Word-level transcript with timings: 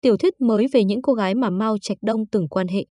tiểu 0.00 0.16
thuyết 0.16 0.40
mới 0.40 0.66
về 0.72 0.84
những 0.84 1.02
cô 1.02 1.12
gái 1.12 1.34
mà 1.34 1.50
Mao 1.50 1.76
Trạch 1.80 1.98
Đông 2.02 2.26
từng 2.26 2.48
quan 2.48 2.68
hệ. 2.68 2.86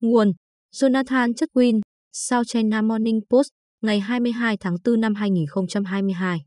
Nguồn 0.00 0.32
Jonathan 0.74 1.32
Chetwin, 1.32 1.80
South 2.12 2.46
China 2.46 2.82
Morning 2.82 3.20
Post, 3.30 3.48
ngày 3.82 4.00
22 4.00 4.56
tháng 4.60 4.76
4 4.84 5.00
năm 5.00 5.14
2022. 5.14 6.38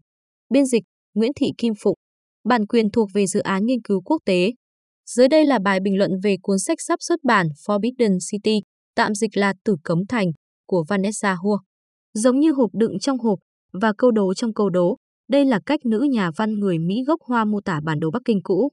Biên 0.49 0.65
dịch 0.65 0.83
Nguyễn 1.13 1.31
Thị 1.35 1.47
Kim 1.57 1.73
Phụng. 1.79 1.95
Bản 2.43 2.65
quyền 2.65 2.91
thuộc 2.91 3.09
về 3.13 3.27
dự 3.27 3.39
án 3.39 3.65
nghiên 3.65 3.81
cứu 3.81 4.01
quốc 4.01 4.21
tế. 4.25 4.51
Dưới 5.05 5.27
đây 5.27 5.45
là 5.45 5.59
bài 5.59 5.79
bình 5.79 5.97
luận 5.97 6.11
về 6.23 6.36
cuốn 6.41 6.59
sách 6.59 6.81
sắp 6.81 6.99
xuất 7.02 7.23
bản 7.23 7.47
Forbidden 7.68 8.18
City, 8.31 8.61
tạm 8.95 9.15
dịch 9.15 9.38
là 9.38 9.54
Tử 9.63 9.75
Cấm 9.84 9.99
Thành, 10.09 10.31
của 10.68 10.86
Vanessa 10.88 11.36
Hua. 11.36 11.59
Giống 12.13 12.39
như 12.39 12.52
hộp 12.52 12.70
đựng 12.73 12.99
trong 12.99 13.20
hộp 13.20 13.39
và 13.73 13.93
câu 13.97 14.11
đố 14.11 14.34
trong 14.34 14.54
câu 14.54 14.70
đố, 14.70 14.97
đây 15.29 15.45
là 15.45 15.59
cách 15.65 15.86
nữ 15.86 16.07
nhà 16.11 16.31
văn 16.38 16.59
người 16.59 16.79
Mỹ 16.79 16.95
gốc 17.07 17.21
Hoa 17.21 17.45
mô 17.45 17.61
tả 17.61 17.79
bản 17.84 17.99
đồ 17.99 18.11
Bắc 18.11 18.21
Kinh 18.25 18.39
cũ. 18.43 18.71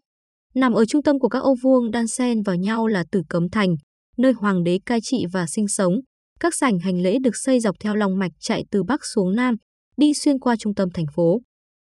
Nằm 0.55 0.73
ở 0.73 0.85
trung 0.85 1.03
tâm 1.03 1.19
của 1.19 1.29
các 1.29 1.39
ô 1.39 1.55
vuông 1.63 1.91
đan 1.91 2.07
xen 2.07 2.43
vào 2.43 2.57
nhau 2.57 2.87
là 2.87 3.05
Tử 3.13 3.23
Cấm 3.29 3.51
Thành, 3.51 3.77
nơi 4.17 4.33
hoàng 4.33 4.65
đế 4.65 4.79
cai 4.87 4.99
trị 5.03 5.25
và 5.33 5.47
sinh 5.47 5.69
sống. 5.69 5.95
Các 6.41 6.55
sảnh 6.55 6.79
hành 6.79 7.03
lễ 7.03 7.19
được 7.23 7.37
xây 7.37 7.61
dọc 7.61 7.77
theo 7.81 7.95
lòng 7.95 8.19
mạch 8.19 8.33
chạy 8.41 8.65
từ 8.71 8.83
bắc 8.83 9.01
xuống 9.15 9.35
nam, 9.35 9.55
đi 9.97 10.15
xuyên 10.15 10.39
qua 10.39 10.57
trung 10.57 10.75
tâm 10.75 10.89
thành 10.95 11.07
phố. 11.15 11.41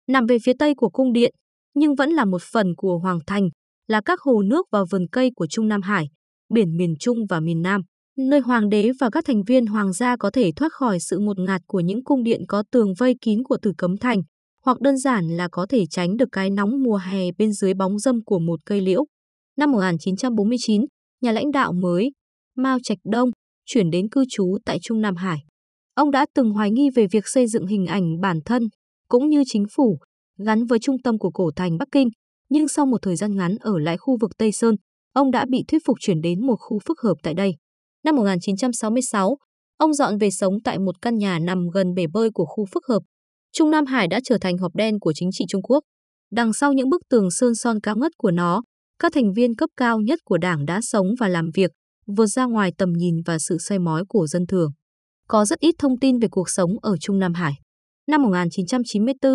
Nằm 0.07 0.25
về 0.25 0.37
phía 0.43 0.53
tây 0.59 0.73
của 0.75 0.89
cung 0.89 1.13
điện, 1.13 1.33
nhưng 1.75 1.95
vẫn 1.95 2.09
là 2.09 2.25
một 2.25 2.41
phần 2.51 2.75
của 2.77 2.97
hoàng 2.97 3.19
thành, 3.27 3.49
là 3.87 4.01
các 4.05 4.19
hồ 4.21 4.41
nước 4.41 4.65
và 4.71 4.79
vườn 4.91 5.07
cây 5.11 5.31
của 5.35 5.47
Trung 5.47 5.67
Nam 5.67 5.81
Hải, 5.81 6.05
biển 6.53 6.77
miền 6.77 6.93
Trung 6.99 7.17
và 7.29 7.39
miền 7.39 7.61
Nam, 7.61 7.81
nơi 8.17 8.39
hoàng 8.39 8.69
đế 8.69 8.91
và 8.99 9.09
các 9.09 9.25
thành 9.25 9.43
viên 9.43 9.65
hoàng 9.65 9.93
gia 9.93 10.17
có 10.17 10.31
thể 10.31 10.51
thoát 10.55 10.73
khỏi 10.73 10.99
sự 10.99 11.17
ngột 11.19 11.39
ngạt 11.39 11.61
của 11.67 11.79
những 11.79 12.03
cung 12.03 12.23
điện 12.23 12.41
có 12.47 12.63
tường 12.71 12.93
vây 12.97 13.15
kín 13.21 13.43
của 13.43 13.57
Tử 13.61 13.73
Cấm 13.77 13.97
Thành, 13.97 14.21
hoặc 14.65 14.81
đơn 14.81 14.97
giản 14.97 15.27
là 15.27 15.47
có 15.51 15.65
thể 15.69 15.85
tránh 15.89 16.17
được 16.17 16.29
cái 16.31 16.49
nóng 16.49 16.83
mùa 16.83 16.97
hè 16.97 17.31
bên 17.37 17.51
dưới 17.53 17.73
bóng 17.73 17.99
dâm 17.99 18.23
của 18.23 18.39
một 18.39 18.59
cây 18.65 18.81
liễu. 18.81 19.05
Năm 19.57 19.71
1949, 19.71 20.85
nhà 21.21 21.31
lãnh 21.31 21.51
đạo 21.51 21.73
mới, 21.73 22.11
Mao 22.55 22.77
Trạch 22.83 22.97
Đông, 23.03 23.29
chuyển 23.65 23.89
đến 23.89 24.09
cư 24.09 24.23
trú 24.29 24.57
tại 24.65 24.79
Trung 24.81 25.01
Nam 25.01 25.15
Hải. 25.15 25.37
Ông 25.95 26.11
đã 26.11 26.25
từng 26.35 26.51
hoài 26.51 26.71
nghi 26.71 26.89
về 26.95 27.07
việc 27.11 27.27
xây 27.27 27.47
dựng 27.47 27.67
hình 27.67 27.85
ảnh 27.85 28.19
bản 28.21 28.39
thân, 28.45 28.63
cũng 29.09 29.29
như 29.29 29.43
chính 29.47 29.65
phủ, 29.75 29.99
gắn 30.37 30.65
với 30.65 30.79
trung 30.79 31.01
tâm 31.03 31.17
của 31.17 31.31
cổ 31.31 31.51
thành 31.55 31.77
Bắc 31.77 31.87
Kinh, 31.91 32.09
nhưng 32.49 32.67
sau 32.67 32.85
một 32.85 32.97
thời 33.01 33.15
gian 33.15 33.35
ngắn 33.35 33.55
ở 33.59 33.79
lại 33.79 33.97
khu 33.97 34.17
vực 34.21 34.31
Tây 34.37 34.51
Sơn, 34.51 34.75
ông 35.13 35.31
đã 35.31 35.45
bị 35.49 35.63
thuyết 35.67 35.81
phục 35.85 35.97
chuyển 35.99 36.21
đến 36.21 36.47
một 36.47 36.55
khu 36.59 36.79
phức 36.85 37.01
hợp 37.01 37.15
tại 37.23 37.33
đây. 37.33 37.55
Năm 38.03 38.15
1966, 38.15 39.37
ông 39.77 39.93
dọn 39.93 40.17
về 40.17 40.31
sống 40.31 40.53
tại 40.63 40.79
một 40.79 41.01
căn 41.01 41.17
nhà 41.17 41.39
nằm 41.39 41.69
gần 41.73 41.93
bể 41.93 42.07
bơi 42.13 42.29
của 42.33 42.45
khu 42.45 42.65
phức 42.73 42.83
hợp. 42.89 42.99
Trung 43.51 43.71
Nam 43.71 43.85
Hải 43.85 44.07
đã 44.07 44.19
trở 44.23 44.37
thành 44.41 44.57
hộp 44.57 44.75
đen 44.75 44.99
của 44.99 45.13
chính 45.15 45.29
trị 45.31 45.45
Trung 45.47 45.61
Quốc. 45.61 45.83
Đằng 46.31 46.53
sau 46.53 46.73
những 46.73 46.89
bức 46.89 47.01
tường 47.09 47.31
sơn 47.31 47.55
son 47.55 47.79
cao 47.83 47.95
ngất 47.95 48.11
của 48.17 48.31
nó, 48.31 48.63
các 48.99 49.13
thành 49.13 49.33
viên 49.33 49.55
cấp 49.55 49.69
cao 49.77 49.99
nhất 49.99 50.19
của 50.23 50.37
đảng 50.37 50.65
đã 50.65 50.79
sống 50.81 51.07
và 51.19 51.27
làm 51.27 51.49
việc, 51.53 51.71
vượt 52.07 52.25
ra 52.25 52.45
ngoài 52.45 52.71
tầm 52.77 52.93
nhìn 52.93 53.15
và 53.25 53.39
sự 53.39 53.57
soi 53.57 53.79
mói 53.79 54.03
của 54.09 54.27
dân 54.27 54.47
thường. 54.47 54.71
Có 55.27 55.45
rất 55.45 55.59
ít 55.59 55.75
thông 55.77 55.99
tin 55.99 56.19
về 56.19 56.27
cuộc 56.31 56.49
sống 56.49 56.71
ở 56.81 56.97
Trung 56.97 57.19
Nam 57.19 57.33
Hải. 57.33 57.53
Năm 58.07 58.21
1994, 58.21 59.31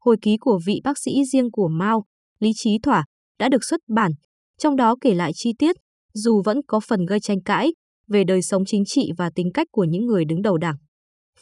hồi 0.00 0.16
ký 0.22 0.36
của 0.40 0.60
vị 0.66 0.80
bác 0.84 0.98
sĩ 0.98 1.24
riêng 1.32 1.50
của 1.50 1.68
Mao, 1.68 2.04
Lý 2.40 2.50
Trí 2.54 2.78
Thỏa, 2.82 3.04
đã 3.38 3.48
được 3.48 3.64
xuất 3.64 3.80
bản, 3.88 4.12
trong 4.58 4.76
đó 4.76 4.96
kể 5.00 5.14
lại 5.14 5.32
chi 5.34 5.52
tiết, 5.58 5.76
dù 6.14 6.42
vẫn 6.44 6.60
có 6.66 6.80
phần 6.80 7.06
gây 7.06 7.20
tranh 7.20 7.42
cãi, 7.42 7.72
về 8.08 8.24
đời 8.24 8.42
sống 8.42 8.64
chính 8.66 8.84
trị 8.86 9.10
và 9.18 9.30
tính 9.34 9.50
cách 9.54 9.66
của 9.70 9.84
những 9.84 10.06
người 10.06 10.24
đứng 10.24 10.42
đầu 10.42 10.58
đảng. 10.58 10.76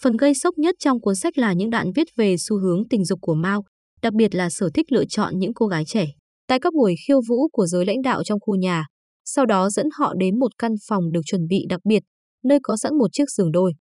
Phần 0.03 0.17
gây 0.17 0.35
sốc 0.35 0.59
nhất 0.59 0.75
trong 0.79 1.01
cuốn 1.01 1.15
sách 1.15 1.39
là 1.39 1.53
những 1.53 1.71
đoạn 1.71 1.93
viết 1.95 2.09
về 2.17 2.37
xu 2.39 2.59
hướng 2.59 2.89
tình 2.89 3.05
dục 3.05 3.19
của 3.23 3.35
Mao, 3.35 3.65
đặc 4.03 4.13
biệt 4.13 4.35
là 4.35 4.51
sở 4.51 4.71
thích 4.75 4.93
lựa 4.93 5.05
chọn 5.05 5.39
những 5.39 5.55
cô 5.55 5.67
gái 5.67 5.85
trẻ. 5.85 6.07
Tại 6.49 6.61
các 6.61 6.75
buổi 6.75 6.95
khiêu 7.07 7.21
vũ 7.29 7.49
của 7.49 7.67
giới 7.67 7.87
lãnh 7.87 8.03
đạo 8.03 8.25
trong 8.25 8.41
khu 8.41 8.55
nhà, 8.55 8.87
sau 9.25 9.47
đó 9.47 9.71
dẫn 9.71 9.87
họ 9.99 10.15
đến 10.19 10.39
một 10.39 10.59
căn 10.59 10.73
phòng 10.89 11.13
được 11.13 11.21
chuẩn 11.25 11.47
bị 11.49 11.67
đặc 11.69 11.81
biệt, 11.85 12.03
nơi 12.45 12.59
có 12.63 12.77
sẵn 12.77 12.99
một 12.99 13.13
chiếc 13.13 13.31
giường 13.31 13.53
đôi. 13.53 13.73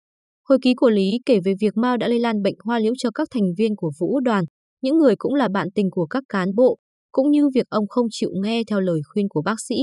Hồi 0.49 0.59
ký 0.61 0.73
của 0.73 0.89
Lý 0.89 1.11
kể 1.25 1.39
về 1.45 1.53
việc 1.61 1.77
Mao 1.77 1.97
đã 1.97 2.07
lây 2.07 2.19
lan 2.19 2.41
bệnh 2.41 2.55
hoa 2.63 2.79
liễu 2.79 2.93
cho 2.97 3.09
các 3.15 3.27
thành 3.31 3.53
viên 3.57 3.75
của 3.75 3.91
vũ 3.99 4.19
đoàn, 4.19 4.43
những 4.81 4.97
người 4.97 5.15
cũng 5.17 5.33
là 5.33 5.47
bạn 5.53 5.67
tình 5.75 5.91
của 5.91 6.05
các 6.05 6.23
cán 6.29 6.55
bộ, 6.55 6.77
cũng 7.11 7.31
như 7.31 7.49
việc 7.55 7.65
ông 7.69 7.87
không 7.87 8.05
chịu 8.11 8.29
nghe 8.43 8.61
theo 8.67 8.79
lời 8.79 9.01
khuyên 9.13 9.25
của 9.29 9.41
bác 9.41 9.55
sĩ, 9.67 9.75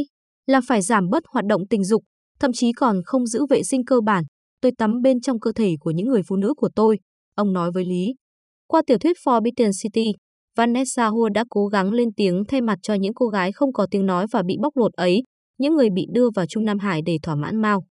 là 0.46 0.60
phải 0.68 0.82
giảm 0.82 1.08
bớt 1.10 1.22
hoạt 1.28 1.44
động 1.44 1.62
tình 1.70 1.84
dục, 1.84 2.02
thậm 2.40 2.50
chí 2.54 2.72
còn 2.72 3.00
không 3.04 3.26
giữ 3.26 3.40
vệ 3.50 3.62
sinh 3.62 3.84
cơ 3.84 4.00
bản. 4.00 4.24
Tôi 4.60 4.72
tắm 4.78 5.02
bên 5.02 5.20
trong 5.20 5.40
cơ 5.40 5.52
thể 5.52 5.74
của 5.80 5.90
những 5.90 6.06
người 6.06 6.22
phụ 6.28 6.36
nữ 6.36 6.54
của 6.56 6.68
tôi, 6.74 6.98
ông 7.34 7.52
nói 7.52 7.70
với 7.72 7.84
Lý. 7.84 8.14
Qua 8.66 8.82
tiểu 8.86 8.98
thuyết 8.98 9.16
Forbidden 9.24 9.70
City, 9.82 10.12
Vanessa 10.56 11.06
Hua 11.06 11.28
đã 11.28 11.44
cố 11.50 11.66
gắng 11.66 11.92
lên 11.92 12.08
tiếng 12.16 12.44
thay 12.48 12.60
mặt 12.60 12.78
cho 12.82 12.94
những 12.94 13.14
cô 13.14 13.26
gái 13.26 13.52
không 13.52 13.72
có 13.72 13.86
tiếng 13.90 14.06
nói 14.06 14.26
và 14.32 14.42
bị 14.42 14.56
bóc 14.62 14.76
lột 14.76 14.92
ấy, 14.92 15.22
những 15.58 15.74
người 15.74 15.88
bị 15.90 16.06
đưa 16.12 16.30
vào 16.34 16.46
Trung 16.46 16.64
Nam 16.64 16.78
Hải 16.78 17.02
để 17.06 17.18
thỏa 17.22 17.34
mãn 17.34 17.56
Mao. 17.56 17.84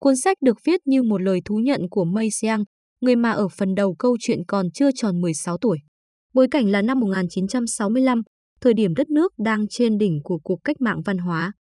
Cuốn 0.00 0.16
sách 0.16 0.36
được 0.40 0.56
viết 0.64 0.80
như 0.84 1.02
một 1.02 1.18
lời 1.18 1.40
thú 1.44 1.56
nhận 1.56 1.80
của 1.90 2.04
Mei 2.04 2.30
Xiang, 2.30 2.64
người 3.00 3.16
mà 3.16 3.30
ở 3.30 3.48
phần 3.48 3.74
đầu 3.74 3.94
câu 3.98 4.16
chuyện 4.20 4.38
còn 4.48 4.70
chưa 4.70 4.90
tròn 4.94 5.20
16 5.20 5.58
tuổi. 5.58 5.78
Bối 6.34 6.46
cảnh 6.50 6.70
là 6.70 6.82
năm 6.82 7.00
1965, 7.00 8.22
thời 8.60 8.74
điểm 8.74 8.94
đất 8.94 9.10
nước 9.10 9.32
đang 9.38 9.68
trên 9.70 9.98
đỉnh 9.98 10.20
của 10.24 10.38
cuộc 10.44 10.60
cách 10.64 10.80
mạng 10.80 11.02
văn 11.04 11.18
hóa. 11.18 11.52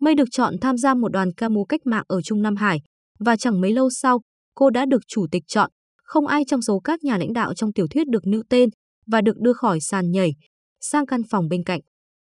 Mây 0.00 0.14
được 0.14 0.28
chọn 0.30 0.54
tham 0.60 0.76
gia 0.76 0.94
một 0.94 1.08
đoàn 1.08 1.32
ca 1.36 1.48
múa 1.48 1.64
cách 1.64 1.80
mạng 1.84 2.04
ở 2.08 2.22
Trung 2.22 2.42
Nam 2.42 2.56
Hải, 2.56 2.80
và 3.18 3.36
chẳng 3.36 3.60
mấy 3.60 3.72
lâu 3.72 3.90
sau, 3.90 4.20
cô 4.54 4.70
đã 4.70 4.86
được 4.86 5.02
chủ 5.08 5.26
tịch 5.30 5.42
chọn. 5.46 5.70
Không 6.02 6.26
ai 6.26 6.44
trong 6.46 6.62
số 6.62 6.80
các 6.80 7.04
nhà 7.04 7.18
lãnh 7.18 7.32
đạo 7.32 7.54
trong 7.54 7.72
tiểu 7.72 7.86
thuyết 7.90 8.08
được 8.08 8.26
nêu 8.26 8.42
tên 8.48 8.68
và 9.06 9.20
được 9.20 9.36
đưa 9.40 9.52
khỏi 9.52 9.80
sàn 9.80 10.10
nhảy 10.10 10.34
sang 10.80 11.06
căn 11.06 11.20
phòng 11.30 11.48
bên 11.48 11.64
cạnh. 11.64 11.80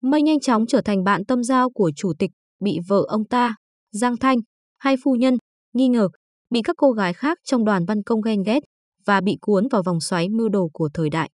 Mây 0.02 0.22
nhanh 0.22 0.40
chóng 0.40 0.66
trở 0.68 0.82
thành 0.82 1.04
bạn 1.04 1.26
tâm 1.26 1.44
giao 1.44 1.70
của 1.70 1.92
chủ 1.96 2.14
tịch, 2.20 2.32
bị 2.60 2.80
vợ 2.88 3.06
ông 3.08 3.26
ta, 3.26 3.56
Giang 3.92 4.18
Thanh, 4.18 4.38
hay 4.80 4.96
phu 5.04 5.16
nhân, 5.16 5.38
nghi 5.74 5.88
ngờ, 5.88 6.10
bị 6.50 6.62
các 6.64 6.76
cô 6.78 6.92
gái 6.92 7.14
khác 7.14 7.38
trong 7.44 7.66
đoàn 7.66 7.86
văn 7.86 8.04
công 8.04 8.22
ghen 8.22 8.44
ghét 8.44 8.60
và 9.06 9.22
bị 9.22 9.38
cuốn 9.42 9.68
vào 9.72 9.84
vòng 9.84 10.02
xoáy 10.02 10.30
mưu 10.30 10.50
đồ 10.50 10.70
của 10.74 10.90
thời 10.94 11.10
đại. 11.10 11.30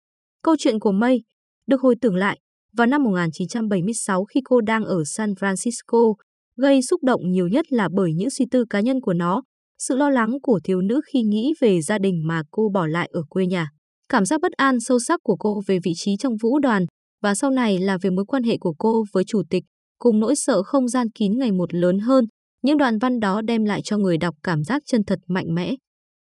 Câu 0.44 0.56
chuyện 0.60 0.80
của 0.80 0.92
Mây 0.92 1.24
được 1.68 1.82
hồi 1.82 1.96
tưởng 2.02 2.16
lại 2.16 2.40
vào 2.74 2.88
năm 2.88 3.04
1976 3.04 4.26
khi 4.26 4.42
cô 4.46 4.62
đang 4.62 4.86
ở 4.86 5.04
San 5.06 5.34
Francisco, 5.34 6.14
gây 6.58 6.82
xúc 6.82 7.04
động 7.04 7.22
nhiều 7.32 7.48
nhất 7.48 7.66
là 7.74 7.90
bởi 7.94 8.14
những 8.14 8.30
suy 8.30 8.46
tư 8.52 8.66
cá 8.70 8.80
nhân 8.80 9.02
của 9.02 9.14
nó, 9.14 9.44
sự 9.80 9.96
lo 9.96 10.10
lắng 10.10 10.38
của 10.42 10.60
thiếu 10.64 10.82
nữ 10.82 11.02
khi 11.14 11.22
nghĩ 11.22 11.54
về 11.60 11.82
gia 11.82 11.98
đình 11.98 12.22
mà 12.28 12.42
cô 12.52 12.70
bỏ 12.74 12.88
lại 12.88 13.10
ở 13.14 13.24
quê 13.30 13.46
nhà, 13.46 13.70
cảm 14.10 14.26
giác 14.26 14.42
bất 14.42 14.52
an 14.52 14.80
sâu 14.80 15.00
sắc 15.00 15.20
của 15.24 15.36
cô 15.40 15.62
về 15.68 15.80
vị 15.84 15.92
trí 15.96 16.16
trong 16.20 16.34
vũ 16.42 16.60
đoàn 16.60 16.86
và 17.22 17.36
sau 17.36 17.52
này 17.52 17.80
là 17.80 17.98
về 18.02 18.10
mối 18.10 18.26
quan 18.26 18.44
hệ 18.44 18.58
của 18.58 18.74
cô 18.78 19.04
với 19.14 19.24
chủ 19.28 19.42
tịch, 19.50 19.64
cùng 19.98 20.20
nỗi 20.20 20.36
sợ 20.36 20.64
không 20.64 20.88
gian 20.88 21.10
kín 21.10 21.38
ngày 21.38 21.52
một 21.52 21.74
lớn 21.74 22.00
hơn. 22.00 22.26
Những 22.62 22.78
đoạn 22.78 22.98
văn 22.98 23.20
đó 23.20 23.42
đem 23.42 23.66
lại 23.66 23.82
cho 23.84 23.98
người 23.98 24.18
đọc 24.18 24.36
cảm 24.44 24.64
giác 24.64 24.84
chân 24.86 25.04
thật 25.04 25.20
mạnh 25.28 25.56
mẽ. 25.56 25.76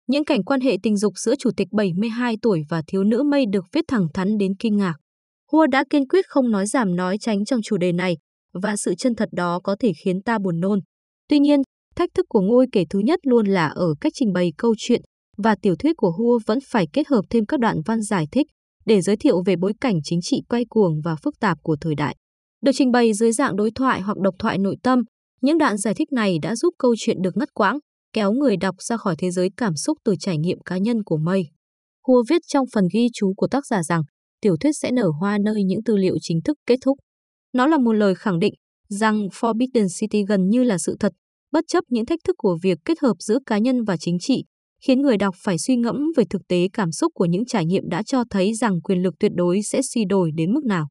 Những 0.07 0.25
cảnh 0.25 0.43
quan 0.43 0.61
hệ 0.61 0.77
tình 0.83 0.97
dục 0.97 1.13
giữa 1.17 1.35
chủ 1.39 1.49
tịch 1.57 1.67
72 1.71 2.35
tuổi 2.41 2.63
và 2.69 2.81
thiếu 2.87 3.03
nữ 3.03 3.23
mây 3.23 3.45
được 3.51 3.65
viết 3.73 3.85
thẳng 3.87 4.07
thắn 4.13 4.37
đến 4.37 4.51
kinh 4.59 4.77
ngạc. 4.77 4.93
Hua 5.51 5.67
đã 5.67 5.83
kiên 5.89 6.07
quyết 6.07 6.25
không 6.27 6.51
nói 6.51 6.65
giảm 6.65 6.95
nói 6.95 7.17
tránh 7.17 7.45
trong 7.45 7.61
chủ 7.63 7.77
đề 7.77 7.91
này, 7.91 8.17
và 8.53 8.75
sự 8.75 8.95
chân 8.95 9.15
thật 9.15 9.29
đó 9.31 9.59
có 9.63 9.75
thể 9.79 9.91
khiến 10.03 10.21
ta 10.21 10.37
buồn 10.39 10.59
nôn. 10.59 10.79
Tuy 11.29 11.39
nhiên, 11.39 11.61
thách 11.95 12.09
thức 12.13 12.25
của 12.29 12.41
ngôi 12.41 12.67
kể 12.71 12.85
thứ 12.89 12.99
nhất 12.99 13.19
luôn 13.23 13.47
là 13.47 13.67
ở 13.67 13.93
cách 14.01 14.13
trình 14.15 14.33
bày 14.33 14.53
câu 14.57 14.75
chuyện, 14.77 15.01
và 15.37 15.55
tiểu 15.61 15.75
thuyết 15.75 15.93
của 15.97 16.11
Hua 16.11 16.39
vẫn 16.45 16.59
phải 16.67 16.87
kết 16.93 17.07
hợp 17.07 17.21
thêm 17.29 17.45
các 17.45 17.59
đoạn 17.59 17.81
văn 17.85 18.01
giải 18.01 18.25
thích 18.31 18.47
để 18.85 19.01
giới 19.01 19.17
thiệu 19.17 19.43
về 19.45 19.55
bối 19.55 19.73
cảnh 19.81 19.95
chính 20.03 20.19
trị 20.21 20.41
quay 20.49 20.65
cuồng 20.69 21.01
và 21.03 21.15
phức 21.23 21.39
tạp 21.39 21.57
của 21.63 21.77
thời 21.81 21.95
đại. 21.95 22.15
Được 22.61 22.71
trình 22.75 22.91
bày 22.91 23.13
dưới 23.13 23.31
dạng 23.31 23.55
đối 23.55 23.71
thoại 23.71 24.01
hoặc 24.01 24.17
độc 24.17 24.35
thoại 24.39 24.57
nội 24.57 24.75
tâm, 24.83 24.99
những 25.41 25.57
đoạn 25.57 25.77
giải 25.77 25.93
thích 25.93 26.11
này 26.11 26.37
đã 26.41 26.55
giúp 26.55 26.73
câu 26.77 26.95
chuyện 26.97 27.21
được 27.21 27.37
ngắt 27.37 27.49
quãng, 27.53 27.79
kéo 28.13 28.31
người 28.31 28.57
đọc 28.57 28.75
ra 28.79 28.97
khỏi 28.97 29.15
thế 29.17 29.31
giới 29.31 29.49
cảm 29.57 29.75
xúc 29.75 29.97
từ 30.05 30.15
trải 30.19 30.37
nghiệm 30.37 30.59
cá 30.65 30.77
nhân 30.77 31.03
của 31.03 31.17
Mây. 31.17 31.43
Hua 32.07 32.23
viết 32.29 32.41
trong 32.47 32.65
phần 32.73 32.83
ghi 32.93 33.07
chú 33.13 33.33
của 33.37 33.47
tác 33.47 33.65
giả 33.65 33.83
rằng 33.83 34.01
tiểu 34.41 34.57
thuyết 34.57 34.71
sẽ 34.81 34.91
nở 34.91 35.11
hoa 35.19 35.37
nơi 35.37 35.63
những 35.63 35.83
tư 35.83 35.97
liệu 35.97 36.15
chính 36.21 36.41
thức 36.41 36.57
kết 36.65 36.77
thúc. 36.85 36.97
Nó 37.53 37.67
là 37.67 37.77
một 37.77 37.93
lời 37.93 38.15
khẳng 38.15 38.39
định 38.39 38.53
rằng 38.89 39.27
Forbidden 39.27 39.87
City 39.99 40.23
gần 40.27 40.49
như 40.49 40.63
là 40.63 40.77
sự 40.77 40.95
thật, 40.99 41.13
bất 41.51 41.63
chấp 41.67 41.83
những 41.89 42.05
thách 42.05 42.19
thức 42.23 42.35
của 42.37 42.57
việc 42.61 42.77
kết 42.85 42.99
hợp 43.01 43.15
giữa 43.19 43.39
cá 43.45 43.57
nhân 43.57 43.83
và 43.83 43.97
chính 43.97 44.17
trị, 44.19 44.43
khiến 44.81 45.01
người 45.01 45.17
đọc 45.17 45.35
phải 45.43 45.57
suy 45.57 45.75
ngẫm 45.75 45.95
về 46.17 46.23
thực 46.29 46.47
tế 46.47 46.67
cảm 46.73 46.91
xúc 46.91 47.11
của 47.15 47.25
những 47.25 47.45
trải 47.45 47.65
nghiệm 47.65 47.89
đã 47.89 48.03
cho 48.03 48.23
thấy 48.29 48.53
rằng 48.53 48.81
quyền 48.81 49.03
lực 49.03 49.13
tuyệt 49.19 49.31
đối 49.35 49.61
sẽ 49.61 49.81
suy 49.81 50.05
đổi 50.05 50.31
đến 50.35 50.53
mức 50.53 50.65
nào. 50.65 50.87